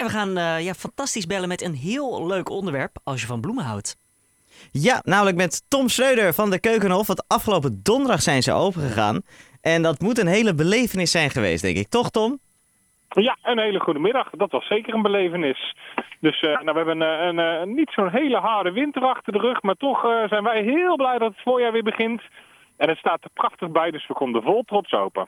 En 0.00 0.06
we 0.06 0.12
gaan 0.12 0.38
uh, 0.38 0.64
ja, 0.64 0.72
fantastisch 0.72 1.26
bellen 1.26 1.48
met 1.48 1.62
een 1.62 1.74
heel 1.74 2.26
leuk 2.26 2.50
onderwerp 2.50 2.96
als 3.04 3.20
je 3.20 3.26
van 3.26 3.40
bloemen 3.40 3.64
houdt. 3.64 3.96
Ja, 4.72 5.00
namelijk 5.04 5.36
met 5.36 5.62
Tom 5.68 5.88
Schreuder 5.88 6.34
van 6.34 6.50
de 6.50 6.60
Keukenhof. 6.60 7.06
Want 7.06 7.24
afgelopen 7.28 7.80
donderdag 7.82 8.22
zijn 8.22 8.42
ze 8.42 8.52
opengegaan. 8.52 9.20
En 9.62 9.82
dat 9.82 10.00
moet 10.00 10.18
een 10.18 10.26
hele 10.26 10.54
belevenis 10.54 11.10
zijn 11.10 11.30
geweest, 11.30 11.62
denk 11.62 11.76
ik. 11.76 11.88
Toch, 11.88 12.10
Tom? 12.10 12.38
Ja, 13.08 13.36
een 13.42 13.58
hele 13.58 13.80
goede 13.80 14.00
middag. 14.00 14.30
Dat 14.30 14.50
was 14.50 14.66
zeker 14.66 14.94
een 14.94 15.02
belevenis. 15.02 15.74
Dus 16.20 16.42
uh, 16.42 16.50
nou, 16.50 16.64
we 16.64 16.76
hebben 16.76 17.00
een, 17.00 17.28
een, 17.28 17.38
een 17.38 17.74
niet 17.74 17.90
zo'n 17.90 18.10
hele 18.10 18.36
harde 18.36 18.72
winter 18.72 19.02
achter 19.02 19.32
de 19.32 19.38
rug. 19.38 19.62
Maar 19.62 19.76
toch 19.76 20.04
uh, 20.04 20.28
zijn 20.28 20.42
wij 20.42 20.62
heel 20.62 20.96
blij 20.96 21.18
dat 21.18 21.30
het 21.30 21.42
voorjaar 21.42 21.72
weer 21.72 21.82
begint. 21.82 22.22
En 22.76 22.88
het 22.88 22.98
staat 22.98 23.24
er 23.24 23.30
prachtig 23.34 23.70
bij, 23.70 23.90
dus 23.90 24.06
we 24.06 24.14
konden 24.14 24.42
vol 24.42 24.62
trots 24.66 24.92
open. 24.92 25.26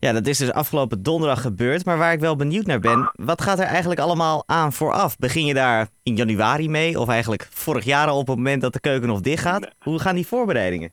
Ja, 0.00 0.12
dat 0.12 0.26
is 0.26 0.38
dus 0.38 0.52
afgelopen 0.52 1.02
donderdag 1.02 1.42
gebeurd. 1.42 1.84
Maar 1.84 1.98
waar 1.98 2.12
ik 2.12 2.20
wel 2.20 2.36
benieuwd 2.36 2.66
naar 2.66 2.80
ben, 2.80 3.10
wat 3.14 3.42
gaat 3.42 3.58
er 3.58 3.66
eigenlijk 3.66 4.00
allemaal 4.00 4.42
aan 4.46 4.72
vooraf? 4.72 5.16
Begin 5.16 5.44
je 5.44 5.54
daar 5.54 5.88
in 6.02 6.16
januari 6.16 6.68
mee? 6.68 7.00
Of 7.00 7.08
eigenlijk 7.08 7.48
vorig 7.50 7.84
jaar 7.84 8.08
al 8.08 8.18
op 8.18 8.26
het 8.26 8.36
moment 8.36 8.62
dat 8.62 8.72
de 8.72 8.80
keukenhof 8.80 9.20
dicht 9.20 9.42
gaat? 9.42 9.74
Hoe 9.78 9.98
gaan 9.98 10.14
die 10.14 10.26
voorbereidingen? 10.26 10.92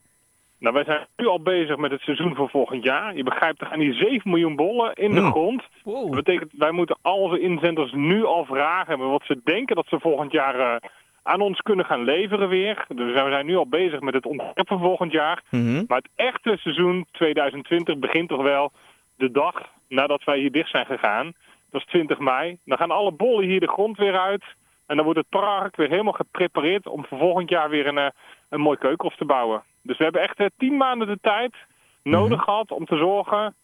Nou, 0.58 0.74
wij 0.74 0.84
zijn 0.84 1.06
nu 1.16 1.26
al 1.26 1.40
bezig 1.40 1.76
met 1.76 1.90
het 1.90 2.00
seizoen 2.00 2.34
voor 2.34 2.50
volgend 2.50 2.84
jaar. 2.84 3.16
Je 3.16 3.22
begrijpt, 3.22 3.60
er 3.60 3.66
gaan 3.66 3.80
hier 3.80 3.94
7 3.94 4.30
miljoen 4.30 4.56
bollen 4.56 4.94
in 4.94 5.10
de 5.10 5.22
grond. 5.22 5.62
Dat 5.84 6.10
betekent, 6.10 6.52
wij 6.58 6.70
moeten 6.70 6.98
al 7.02 7.18
onze 7.18 7.40
inzenders 7.40 7.92
nu 7.92 8.24
al 8.24 8.44
vragen 8.44 8.98
wat 8.98 9.22
ze 9.24 9.40
denken 9.44 9.76
dat 9.76 9.86
ze 9.88 10.00
volgend 10.00 10.32
jaar 10.32 10.58
uh, 10.58 10.88
aan 11.26 11.40
ons 11.40 11.60
kunnen 11.60 11.84
gaan 11.84 12.04
leveren 12.04 12.48
weer. 12.48 12.84
Dus 12.88 13.12
we 13.12 13.28
zijn 13.30 13.46
nu 13.46 13.56
al 13.56 13.68
bezig 13.68 14.00
met 14.00 14.14
het 14.14 14.26
ontwerpen 14.26 14.78
volgend 14.78 15.12
jaar. 15.12 15.42
Mhm. 15.50 15.84
Maar 15.88 15.98
het 15.98 16.10
echte 16.14 16.56
seizoen 16.60 17.06
2020 17.12 17.98
begint 17.98 18.28
toch 18.28 18.42
wel 18.42 18.72
de 19.16 19.30
dag 19.30 19.54
nadat 19.88 20.24
wij 20.24 20.38
hier 20.38 20.52
dicht 20.52 20.70
zijn 20.70 20.86
gegaan. 20.86 21.32
Dat 21.70 21.80
is 21.80 21.86
20 21.86 22.18
mei. 22.18 22.58
Dan 22.64 22.78
gaan 22.78 22.90
alle 22.90 23.12
bollen 23.12 23.44
hier 23.44 23.60
de 23.60 23.68
grond 23.68 23.96
weer 23.96 24.18
uit. 24.18 24.44
En 24.86 24.96
dan 24.96 25.04
wordt 25.04 25.20
het 25.20 25.28
park 25.28 25.76
weer 25.76 25.88
helemaal 25.88 26.12
geprepareerd 26.12 26.86
om 26.86 27.04
voor 27.04 27.18
volgend 27.18 27.48
jaar 27.48 27.70
weer 27.70 27.86
een, 27.86 27.98
eh, 27.98 28.10
een 28.48 28.60
mooi 28.60 28.78
keukenhof 28.78 29.16
te 29.16 29.24
bouwen. 29.24 29.62
Dus 29.82 29.96
we 29.98 30.04
hebben 30.04 30.22
echt 30.22 30.40
uh, 30.40 30.46
tien 30.56 30.76
maanden 30.76 31.08
de 31.08 31.18
tijd 31.20 31.54
nodig 32.02 32.38
mhm. 32.38 32.44
gehad 32.44 32.70
om 32.70 32.84
te 32.86 32.96
zorgen 32.96 33.54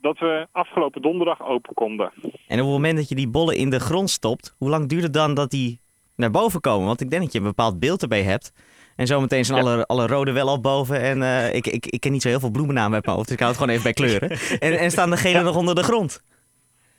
dat 0.00 0.18
we 0.18 0.46
afgelopen 0.52 1.02
donderdag 1.02 1.42
open 1.42 1.74
konden. 1.74 2.12
En 2.22 2.58
op 2.58 2.66
het 2.66 2.74
moment 2.74 2.96
dat 2.96 3.08
je 3.08 3.14
die 3.14 3.28
bollen 3.28 3.56
in 3.56 3.70
de 3.70 3.80
grond 3.80 4.10
stopt, 4.10 4.54
hoe 4.58 4.68
lang 4.70 4.88
duurt 4.88 5.02
het 5.02 5.12
dan 5.12 5.34
dat 5.34 5.50
die 5.50 5.80
naar 6.20 6.30
boven 6.30 6.60
komen? 6.60 6.86
Want 6.86 7.00
ik 7.00 7.10
denk 7.10 7.22
dat 7.22 7.32
je 7.32 7.38
een 7.38 7.44
bepaald 7.44 7.78
beeld 7.80 8.02
erbij 8.02 8.22
hebt. 8.22 8.52
En 8.96 9.06
zometeen 9.06 9.44
zijn 9.44 9.58
alle, 9.60 9.86
alle 9.86 10.06
rode 10.06 10.32
wel 10.32 10.48
al 10.48 10.60
boven. 10.60 11.00
En 11.00 11.18
uh, 11.18 11.54
ik, 11.54 11.66
ik, 11.66 11.86
ik 11.86 12.00
ken 12.00 12.12
niet 12.12 12.22
zo 12.22 12.28
heel 12.28 12.40
veel 12.40 12.50
bloemennamen 12.50 12.94
uit 12.94 13.04
mijn 13.04 13.16
hoofd, 13.16 13.28
dus 13.28 13.36
ik 13.36 13.42
hou 13.42 13.52
het 13.52 13.60
gewoon 13.60 13.76
even 13.76 13.92
bij 13.92 14.02
kleuren. 14.02 14.30
en, 14.68 14.78
en 14.78 14.90
staan 14.90 15.10
de 15.10 15.16
gele 15.16 15.42
nog 15.42 15.56
onder 15.56 15.74
de 15.74 15.82
grond? 15.82 16.22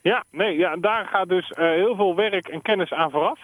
Ja, 0.02 0.24
nee, 0.30 0.56
ja, 0.56 0.76
daar 0.76 1.06
gaat 1.06 1.28
dus 1.28 1.50
uh, 1.50 1.56
heel 1.56 1.96
veel 1.96 2.14
werk 2.14 2.48
en 2.48 2.62
kennis 2.62 2.92
aan 2.92 3.10
vooraf. 3.10 3.38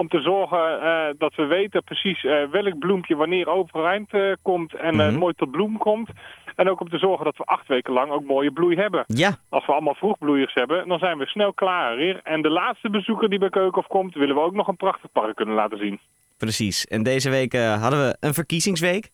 Om 0.00 0.08
te 0.08 0.20
zorgen 0.20 0.82
uh, 0.82 1.04
dat 1.18 1.34
we 1.34 1.44
weten 1.44 1.84
precies 1.84 2.22
welk 2.50 2.78
bloempje 2.78 3.16
wanneer 3.16 3.48
overeind 3.48 4.10
komt 4.42 4.74
en 4.74 4.94
mm 4.94 5.00
-hmm. 5.00 5.18
mooi 5.18 5.34
tot 5.34 5.50
bloem 5.50 5.78
komt. 5.78 6.08
En 6.56 6.68
ook 6.68 6.80
om 6.80 6.88
te 6.88 6.98
zorgen 6.98 7.24
dat 7.24 7.36
we 7.36 7.44
acht 7.44 7.68
weken 7.68 7.92
lang 7.92 8.10
ook 8.10 8.24
mooie 8.24 8.52
bloei 8.52 8.76
hebben. 8.76 9.04
Ja. 9.06 9.36
Als 9.48 9.66
we 9.66 9.72
allemaal 9.72 9.94
vroegbloeiers 9.94 10.54
hebben, 10.54 10.88
dan 10.88 10.98
zijn 10.98 11.18
we 11.18 11.26
snel 11.26 11.52
klaar 11.52 11.96
weer. 11.96 12.20
En 12.24 12.42
de 12.42 12.50
laatste 12.50 12.90
bezoeker 12.90 13.28
die 13.28 13.38
bij 13.38 13.48
Keukenhof 13.48 13.86
komt, 13.86 14.14
willen 14.14 14.34
we 14.34 14.40
ook 14.40 14.54
nog 14.54 14.68
een 14.68 14.76
prachtig 14.76 15.12
park 15.12 15.36
kunnen 15.36 15.54
laten 15.54 15.78
zien. 15.78 16.00
Precies. 16.36 16.86
En 16.86 17.02
deze 17.02 17.30
week 17.30 17.52
hadden 17.56 18.00
we 18.06 18.16
een 18.20 18.34
verkiezingsweek. 18.34 19.10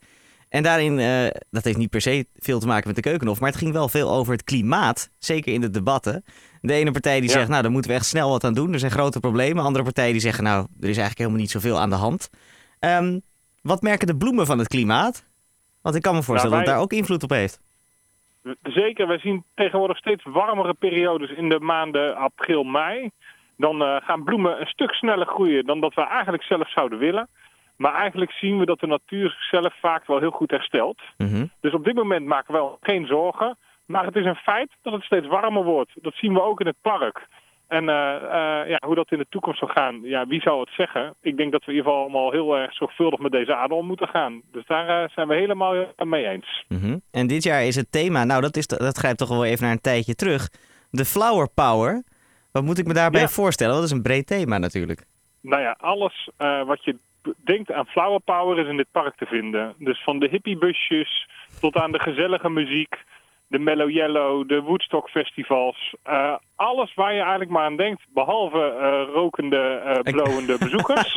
En 0.49 0.63
daarin, 0.63 0.97
dat 1.51 1.65
heeft 1.65 1.79
niet 1.79 1.91
per 1.91 2.01
se 2.01 2.27
veel 2.35 2.59
te 2.59 2.67
maken 2.67 2.87
met 2.87 2.97
de 2.97 3.03
Keukenhof, 3.03 3.41
maar 3.41 3.51
het 3.51 3.59
ging 3.59 3.73
wel 3.73 3.89
veel 3.89 4.11
over 4.11 4.33
het 4.33 4.45
klimaat. 4.45 5.11
Zeker 5.19 5.53
in 5.53 5.61
de 5.61 5.71
debatten. 5.71 6.25
De 6.67 6.73
ene 6.73 6.91
partij 6.91 7.21
die 7.21 7.29
ja. 7.29 7.35
zegt, 7.35 7.49
nou, 7.49 7.63
daar 7.63 7.71
moeten 7.71 7.91
we 7.91 7.97
echt 7.97 8.07
snel 8.07 8.31
wat 8.31 8.45
aan 8.45 8.55
doen. 8.55 8.73
Er 8.73 8.79
zijn 8.79 8.91
grote 8.91 9.21
problemen. 9.21 9.65
Andere 9.65 9.85
partijen 9.85 10.13
die 10.13 10.21
zeggen, 10.21 10.45
nou, 10.45 10.59
er 10.61 10.89
is 10.89 10.97
eigenlijk 10.97 11.19
helemaal 11.19 11.41
niet 11.41 11.51
zoveel 11.51 11.79
aan 11.79 11.91
de 11.91 11.97
hand. 11.97 12.31
Um, 12.81 13.21
wat 13.63 13.83
merken 13.83 14.07
de 14.07 14.17
bloemen 14.17 14.47
van 14.47 14.59
het 14.59 14.69
klimaat? 14.69 15.25
Want 15.83 15.95
ik 15.95 16.03
kan 16.03 16.15
me 16.15 16.23
voorstellen 16.23 16.57
nou, 16.57 16.65
wij... 16.65 16.75
dat 16.75 16.75
daar 16.75 16.83
ook 16.83 17.01
invloed 17.01 17.23
op 17.23 17.31
heeft. 17.31 17.61
Zeker, 18.63 19.07
wij 19.07 19.19
zien 19.19 19.45
tegenwoordig 19.55 19.97
steeds 19.97 20.25
warmere 20.25 20.75
periodes 20.75 21.31
in 21.31 21.49
de 21.49 21.61
maanden 21.61 22.17
april, 22.17 22.65
mei. 22.65 23.11
Dan 23.57 23.83
uh, 23.83 23.97
gaan 23.97 24.25
bloemen 24.25 24.61
een 24.61 24.67
stuk 24.67 24.93
sneller 24.93 25.27
groeien 25.27 25.67
dan 25.67 25.81
dat 25.81 25.95
we 25.95 26.07
eigenlijk 26.07 26.43
zelf 26.43 26.71
zouden 26.71 26.99
willen. 26.99 27.29
Maar 27.77 27.95
eigenlijk 27.95 28.31
zien 28.31 28.59
we 28.59 28.67
dat 28.67 28.81
de 28.81 28.87
natuur 28.87 29.31
zichzelf 29.31 29.75
vaak 29.81 30.07
wel 30.07 30.19
heel 30.19 30.31
goed 30.31 30.51
herstelt. 30.51 31.01
Mm 31.17 31.29
-hmm. 31.29 31.51
Dus 31.61 31.73
op 31.73 31.85
dit 31.85 31.95
moment 31.95 32.27
maken 32.27 32.53
we 32.53 32.59
wel 32.59 32.79
geen 32.81 33.07
zorgen. 33.07 33.57
Maar 33.87 34.05
het 34.05 34.17
is 34.17 34.25
een 34.25 34.35
feit 34.35 34.71
dat 34.83 34.93
het 34.93 35.03
steeds 35.03 35.27
warmer 35.27 35.65
wordt. 35.65 35.91
Dat 35.95 36.15
zien 36.15 36.33
we 36.33 36.43
ook 36.43 36.61
in 36.61 36.67
het 36.67 36.81
park. 36.83 37.27
En 37.69 37.83
uh, 37.83 38.15
uh, 38.23 38.69
ja, 38.69 38.81
hoe 38.87 38.95
dat 38.95 39.13
in 39.13 39.19
de 39.19 39.27
toekomst 39.29 39.59
zal 39.59 39.69
gaan, 39.69 40.01
ja, 40.03 40.27
wie 40.27 40.41
zou 40.41 40.61
het 40.61 40.71
zeggen? 40.77 41.15
Ik 41.21 41.37
denk 41.37 41.53
dat 41.53 41.65
we 41.65 41.71
in 41.71 41.77
ieder 41.77 41.91
geval 41.91 42.05
allemaal 42.05 42.31
heel 42.31 42.57
erg 42.57 42.75
zorgvuldig 42.75 43.21
met 43.21 43.33
deze 43.33 43.55
aarde 43.55 43.75
om 43.75 43.87
moeten 43.87 44.09
gaan. 44.09 44.43
Dus 44.53 44.67
daar 44.67 45.03
uh, 45.03 45.09
zijn 45.09 45.29
we 45.29 45.35
helemaal 45.35 45.87
mee 45.97 46.27
eens. 46.27 46.65
Mm 46.69 46.79
-hmm. 46.79 47.01
En 47.11 47.27
dit 47.27 47.43
jaar 47.43 47.65
is 47.65 47.77
het 47.77 47.93
thema, 47.93 48.25
nou 48.25 48.41
dat, 48.41 48.57
is, 48.57 48.67
dat 48.67 48.99
grijpt 48.99 49.19
toch 49.19 49.29
wel 49.29 49.45
even 49.45 49.65
naar 49.65 49.73
een 49.73 49.81
tijdje 49.81 50.15
terug. 50.15 50.49
De 50.91 51.05
Flower 51.05 51.49
Power. 51.55 52.03
Wat 52.53 52.63
moet 52.63 52.79
ik 52.79 52.87
me 52.87 52.93
daarbij 52.93 53.21
ja. 53.21 53.29
voorstellen? 53.29 53.75
Dat 53.75 53.85
is 53.85 53.91
een 53.91 54.03
breed 54.03 54.27
thema 54.27 54.59
natuurlijk. 54.59 55.05
Nou 55.41 55.63
ja, 55.63 55.77
alles 55.81 56.31
wat 56.67 56.85
je 56.85 56.97
denkt 57.45 57.73
aan 57.73 57.87
Flower 57.87 58.21
Power 58.21 58.59
is 58.59 58.69
in 58.69 58.77
dit 58.77 58.91
park 58.91 59.17
te 59.17 59.27
vinden. 59.27 59.75
Dus 59.79 60.03
van 60.03 60.19
de 60.19 60.29
hippiebusjes 60.29 61.29
tot 61.61 61.77
aan 61.77 61.93
de 61.93 62.01
gezellige 62.01 62.51
muziek 62.51 63.05
de 63.49 63.59
Mellow 63.59 63.91
Yellow, 63.91 64.49
de 64.49 64.63
Woodstock 64.63 65.09
festivals. 65.09 65.95
Uh, 66.09 66.37
alles 66.57 66.95
waar 66.95 67.13
je 67.13 67.21
eigenlijk 67.21 67.51
maar 67.51 67.65
aan 67.65 67.77
denkt, 67.77 68.03
behalve 68.15 68.77
uh, 68.81 69.15
rokende, 69.15 69.83
uh, 69.85 70.13
blowende 70.13 70.57
bezoekers. 70.65 71.13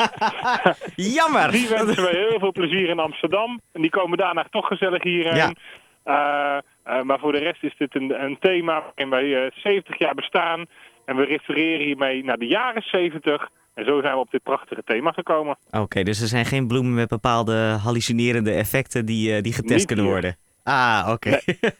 Jammer! 0.95 1.51
Die 1.51 1.69
wensen 1.69 2.03
we 2.03 2.27
heel 2.29 2.39
veel 2.39 2.51
plezier 2.51 2.89
in 2.89 2.99
Amsterdam. 2.99 3.61
En 3.71 3.81
die 3.81 3.89
komen 3.89 4.17
daarna 4.17 4.47
toch 4.51 4.67
gezellig 4.67 5.03
hierheen. 5.03 5.55
Ja. 6.03 6.63
maar 7.03 7.19
voor 7.19 7.31
de 7.31 7.39
rest 7.39 7.63
is 7.63 7.75
dit 7.77 7.95
een, 7.95 8.23
een 8.23 8.37
thema 8.39 8.81
waarin 8.81 9.09
wij 9.09 9.51
70 9.55 9.97
jaar 9.97 10.15
bestaan. 10.15 10.65
En 11.05 11.15
we 11.15 11.23
refereren 11.23 11.85
hiermee 11.85 12.23
naar 12.23 12.37
de 12.37 12.47
jaren 12.47 12.81
70. 12.81 13.49
En 13.73 13.85
zo 13.85 14.01
zijn 14.01 14.13
we 14.13 14.19
op 14.19 14.31
dit 14.31 14.43
prachtige 14.43 14.83
thema 14.85 15.11
gekomen. 15.11 15.57
Oké, 15.67 15.79
okay, 15.79 16.03
dus 16.03 16.21
er 16.21 16.27
zijn 16.27 16.45
geen 16.45 16.67
bloemen 16.67 16.93
met 16.93 17.07
bepaalde 17.07 17.77
hallucinerende 17.83 18.51
effecten 18.51 19.05
die, 19.05 19.41
die 19.41 19.53
getest 19.53 19.77
Niet 19.77 19.85
kunnen 19.85 20.21
hier. 20.21 20.35
Ah, 20.63 21.07
oké. 21.11 21.11
Okay. 21.11 21.41
Nee. 21.45 21.71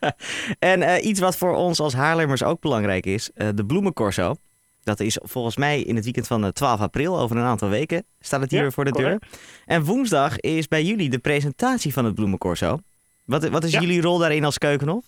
en 0.74 0.82
uh, 0.82 1.06
iets 1.06 1.20
wat 1.20 1.38
voor 1.38 1.56
ons 1.56 1.80
als 1.80 1.94
Haarlemmers 1.94 2.44
ook 2.44 2.60
belangrijk 2.62 3.06
is, 3.06 3.32
uh, 3.36 3.48
de 3.56 3.66
bloemencorso. 3.66 4.36
Dat 4.84 5.00
is 5.00 5.20
volgens 5.24 5.58
mij 5.58 5.82
in 5.82 5.96
het 5.96 6.04
weekend 6.04 6.28
van 6.28 6.52
12 6.52 6.80
april, 6.82 7.20
over 7.20 7.38
een 7.38 7.44
aantal 7.44 7.70
weken, 7.70 8.06
staat 8.20 8.42
het 8.42 8.52
hier 8.52 8.64
ja, 8.64 8.70
voor 8.72 8.86
de 8.86 8.92
correct. 8.92 9.22
deur. 9.22 9.40
En 9.66 9.84
woensdag 9.84 10.38
is 10.40 10.68
bij 10.68 10.84
jullie 10.84 11.10
de 11.10 11.20
presentatie 11.20 11.94
van 11.94 12.06
het 12.06 12.16
bloemencorso. 12.16 12.78
Wat, 13.26 13.50
wat 13.50 13.64
is 13.64 13.72
Ja. 13.72 13.80
jullie 13.80 14.02
rol 14.02 14.18
daarin 14.18 14.44
als 14.46 14.58
Keukenhof? 14.58 15.06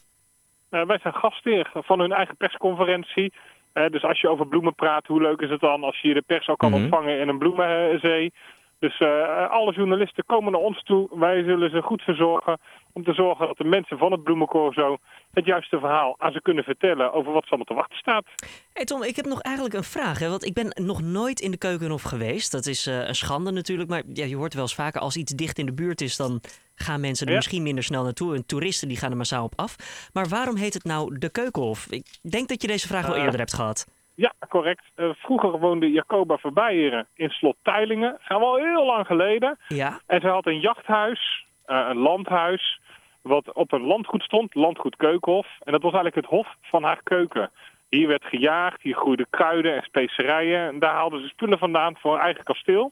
Uh, 0.71 0.85
wij 0.85 0.99
zijn 1.01 1.13
gastheer 1.13 1.71
van 1.73 1.99
hun 1.99 2.11
eigen 2.11 2.37
persconferentie. 2.37 3.33
Uh, 3.73 3.89
dus 3.89 4.03
als 4.03 4.21
je 4.21 4.27
over 4.29 4.47
bloemen 4.47 4.75
praat, 4.75 5.07
hoe 5.07 5.21
leuk 5.21 5.39
is 5.41 5.49
het 5.49 5.59
dan 5.59 5.83
als 5.83 5.99
je 6.01 6.13
de 6.13 6.23
pers 6.25 6.47
al 6.47 6.55
kan 6.55 6.71
Mhm. 6.71 6.81
ontvangen 6.81 7.19
in 7.19 7.27
een 7.27 7.37
bloemenzee. 7.37 8.33
Dus 8.81 8.99
uh, 8.99 9.49
alle 9.49 9.73
journalisten 9.73 10.25
komen 10.25 10.51
naar 10.51 10.61
ons 10.61 10.83
toe. 10.83 11.09
Wij 11.19 11.43
zullen 11.43 11.69
ze 11.71 11.81
goed 11.81 12.01
verzorgen 12.01 12.59
om 12.93 13.03
te 13.03 13.13
zorgen 13.13 13.47
dat 13.47 13.57
de 13.57 13.63
mensen 13.63 13.97
van 13.97 14.11
het 14.11 14.23
Bloemencorso 14.23 14.97
het 15.31 15.45
juiste 15.45 15.79
verhaal 15.79 16.15
aan 16.17 16.31
ze 16.31 16.41
kunnen 16.41 16.63
vertellen 16.63 17.13
over 17.13 17.31
wat 17.31 17.43
ze 17.43 17.49
allemaal 17.49 17.65
te 17.65 17.73
wachten 17.73 17.97
staat. 17.97 18.25
Hey 18.73 18.85
Tom, 18.85 19.03
ik 19.03 19.15
heb 19.15 19.25
nog 19.25 19.41
eigenlijk 19.41 19.75
een 19.75 19.83
vraag. 19.83 20.19
Hè? 20.19 20.29
Want 20.29 20.45
ik 20.45 20.53
ben 20.53 20.71
nog 20.83 21.01
nooit 21.01 21.39
in 21.39 21.51
de 21.51 21.57
Keukenhof 21.57 22.01
geweest. 22.01 22.51
Dat 22.51 22.65
is 22.65 22.87
uh, 22.87 23.07
een 23.07 23.15
schande 23.15 23.51
natuurlijk. 23.51 23.89
Maar 23.89 24.03
ja, 24.13 24.25
je 24.25 24.35
hoort 24.35 24.53
wel 24.53 24.63
eens 24.63 24.75
vaker, 24.75 25.01
als 25.01 25.15
iets 25.17 25.31
dicht 25.33 25.57
in 25.57 25.65
de 25.65 25.73
buurt 25.73 26.01
is... 26.01 26.15
dan 26.17 26.41
gaan 26.75 26.99
mensen 27.01 27.25
er 27.25 27.31
Ja. 27.31 27.37
misschien 27.37 27.63
minder 27.63 27.83
snel 27.83 28.03
naartoe. 28.03 28.35
En 28.35 28.45
toeristen 28.45 28.87
die 28.87 28.97
gaan 28.97 29.11
er 29.11 29.17
massaal 29.17 29.43
op 29.45 29.53
af. 29.55 29.75
Maar 30.13 30.27
waarom 30.27 30.55
heet 30.55 30.73
het 30.73 30.83
nou 30.83 31.17
de 31.17 31.29
Keukenhof? 31.31 31.87
Ik 31.89 32.05
denk 32.31 32.47
dat 32.47 32.61
je 32.61 32.67
deze 32.67 32.87
vraag 32.87 33.05
wel 33.07 33.15
Eh, 33.15 33.23
eerder 33.23 33.39
hebt 33.39 33.53
gehad. 33.53 33.87
Ja, 34.15 34.33
correct. 34.49 34.83
Uh, 34.95 35.09
vroeger 35.13 35.59
woonde 35.59 35.91
Jacoba 35.91 36.37
Verbijeren 36.37 37.07
in 37.13 37.29
slot 37.29 37.55
Teilingen. 37.61 38.11
Dat 38.11 38.21
gaan 38.21 38.39
we 38.39 38.45
al 38.45 38.55
heel 38.55 38.85
lang 38.85 39.05
geleden. 39.05 39.57
Ja? 39.67 39.99
En 40.07 40.21
ze 40.21 40.27
had 40.27 40.45
een 40.45 40.59
jachthuis, 40.59 41.45
uh, 41.67 41.87
een 41.89 41.97
landhuis, 41.97 42.79
wat 43.21 43.53
op 43.53 43.71
een 43.71 43.85
landgoed 43.85 44.23
stond, 44.23 44.55
landgoed 44.55 44.95
Keukenhof. 44.95 45.47
En 45.59 45.71
dat 45.71 45.81
was 45.81 45.93
eigenlijk 45.93 46.15
het 46.15 46.39
hof 46.39 46.47
van 46.61 46.83
haar 46.83 46.99
keuken. 47.03 47.51
Hier 47.89 48.07
werd 48.07 48.25
gejaagd, 48.25 48.81
hier 48.81 48.95
groeiden 48.95 49.27
kruiden 49.29 49.75
en 49.75 49.83
specerijen. 49.83 50.67
En 50.67 50.79
daar 50.79 50.93
haalden 50.93 51.21
ze 51.21 51.27
spullen 51.27 51.57
vandaan 51.57 51.95
voor 51.97 52.15
haar 52.15 52.25
eigen 52.25 52.43
kasteel. 52.43 52.91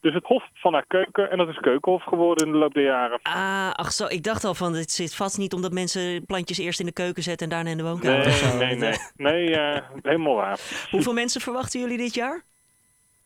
Dus 0.00 0.14
het 0.14 0.24
hof 0.24 0.44
van 0.54 0.72
haar 0.72 0.84
keuken, 0.86 1.30
en 1.30 1.38
dat 1.38 1.48
is 1.48 1.58
Keukenhof 1.58 2.02
geworden 2.02 2.46
in 2.46 2.52
de 2.52 2.58
loop 2.58 2.74
der 2.74 2.82
jaren. 2.84 3.18
Ah, 3.22 3.70
ach 3.72 3.92
zo. 3.92 4.06
Ik 4.06 4.22
dacht 4.22 4.44
al 4.44 4.54
van, 4.54 4.72
dit 4.72 4.90
zit 4.90 5.14
vast 5.14 5.38
niet 5.38 5.52
omdat 5.52 5.72
mensen 5.72 6.24
plantjes 6.26 6.58
eerst 6.58 6.80
in 6.80 6.86
de 6.86 6.92
keuken 6.92 7.22
zetten... 7.22 7.46
en 7.48 7.54
daarna 7.54 7.70
in 7.70 7.76
de 7.76 7.82
woonkamer 7.82 8.18
Nee, 8.18 8.26
of 8.26 8.32
zo. 8.32 8.56
nee, 8.56 8.74
nee. 8.76 8.92
Nee, 9.16 9.50
uh, 9.50 9.76
helemaal 10.02 10.34
waar. 10.34 10.58
Hoeveel 10.90 11.12
mensen 11.12 11.40
verwachten 11.40 11.80
jullie 11.80 11.96
dit 11.98 12.14
jaar? 12.14 12.42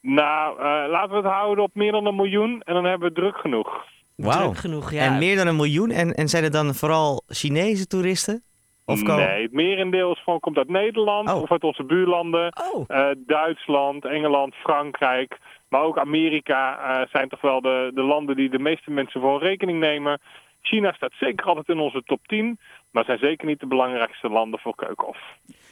Nou, 0.01 0.57
uh, 0.59 0.65
laten 0.91 1.11
we 1.11 1.17
het 1.17 1.25
houden 1.33 1.65
op 1.65 1.75
meer 1.75 1.93
dan 1.93 2.07
een 2.07 2.17
miljoen 2.17 2.61
en 2.65 2.75
dan 2.75 2.85
hebben 2.85 3.09
we 3.09 3.15
druk 3.15 3.37
genoeg. 3.37 3.85
Wauw. 4.17 4.41
Druk 4.43 4.57
genoeg, 4.59 4.93
ja. 4.93 5.01
En 5.05 5.19
meer 5.19 5.37
dan 5.37 5.47
een 5.47 5.57
miljoen. 5.57 5.91
En, 5.91 6.15
en 6.15 6.29
zijn 6.29 6.43
het 6.45 6.53
dan 6.53 6.75
vooral 6.75 7.23
Chinese 7.29 7.87
toeristen? 7.87 8.43
Of 8.85 9.03
ko- 9.03 9.17
Nee, 9.17 9.43
het 9.43 9.53
merendeel 9.53 10.17
van, 10.25 10.41
komt 10.41 10.57
uit 10.57 10.69
Nederland 10.69 11.29
Oh. 11.31 11.43
of 11.43 11.51
uit 11.51 11.63
onze 11.63 11.85
buurlanden. 11.85 12.53
Oh, 12.73 12.85
Eh, 12.89 13.07
Duitsland, 13.17 14.05
Engeland, 14.05 14.55
Frankrijk, 14.55 15.39
maar 15.73 15.83
ook 15.83 15.99
Amerika 15.99 16.79
eh, 16.79 17.09
zijn 17.11 17.29
toch 17.29 17.41
wel 17.41 17.61
de, 17.61 17.91
de 17.95 18.03
landen 18.03 18.37
die 18.37 18.51
de 18.51 18.59
meeste 18.59 18.91
mensen 18.91 19.21
voor 19.21 19.43
rekening 19.43 19.79
nemen. 19.81 20.21
China 20.63 20.93
staat 20.93 21.13
zeker 21.21 21.47
altijd 21.47 21.69
in 21.69 21.79
onze 21.79 22.03
top 22.07 22.21
10, 22.27 22.59
maar 22.91 23.05
zijn 23.05 23.19
zeker 23.19 23.47
niet 23.47 23.61
de 23.61 23.67
belangrijkste 23.67 24.29
landen 24.29 24.61
voor 24.61 24.75
keukenhof. 24.75 25.17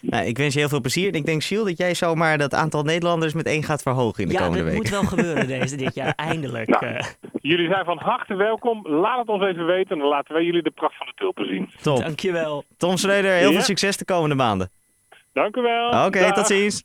Nou, 0.00 0.25
ik 0.26 0.37
wens 0.38 0.52
je 0.55 0.61
heel 0.61 0.69
veel 0.69 0.81
plezier. 0.81 1.08
En 1.08 1.14
ik 1.14 1.25
denk, 1.26 1.43
Giel, 1.43 1.64
dat 1.64 1.79
jij 1.79 1.94
zomaar 1.94 2.38
dat 2.38 2.55
aantal 2.55 2.82
Nederlanders 2.82 3.35
met 3.35 3.47
één 3.47 3.62
gaat 3.62 3.82
verhogen 3.82 4.23
in 4.23 4.29
de 4.29 4.35
ja, 4.35 4.41
komende 4.41 4.64
dat 4.64 4.73
weken. 4.73 4.82
moet 4.82 5.00
wel 5.00 5.11
gebeuren 5.19 5.47
deze, 5.47 5.76
dit 5.76 5.94
jaar. 5.94 6.12
Eindelijk. 6.17 6.69
Nou. 6.69 6.87
eh. 6.87 7.05
Jullie 7.41 7.69
zijn 7.69 7.85
van 7.85 7.99
harte 7.99 8.35
welkom. 8.35 8.88
Laat 8.88 9.19
het 9.19 9.29
ons 9.29 9.43
even 9.43 9.67
weten 9.67 9.91
en 9.91 9.99
dan 9.99 10.08
laten 10.08 10.35
wij 10.35 10.44
jullie 10.44 10.62
de 10.62 10.70
pracht 10.70 10.97
van 10.97 11.06
de 11.06 11.12
tulpen 11.17 11.47
zien. 11.47 11.70
Top. 11.82 11.99
dankjewel. 11.99 12.64
Tom 12.76 12.97
Schreuder, 12.97 13.31
heel 13.32 13.47
Ja. 13.49 13.52
veel 13.55 13.62
succes 13.64 13.97
de 13.97 14.05
komende 14.05 14.35
maanden. 14.35 14.70
Dank 15.32 15.56
u 15.56 15.61
wel. 15.62 16.06
Oké, 16.06 16.32
tot 16.32 16.47
ziens. 16.47 16.85